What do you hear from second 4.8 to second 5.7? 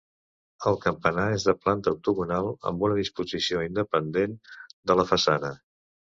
de la façana.